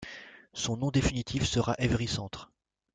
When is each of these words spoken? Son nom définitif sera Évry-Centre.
Son 0.53 0.77
nom 0.77 0.89
définitif 0.89 1.45
sera 1.45 1.75
Évry-Centre. 1.77 2.51